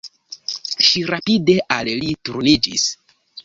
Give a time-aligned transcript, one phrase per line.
[0.87, 2.91] Ŝi rapide al li turniĝis.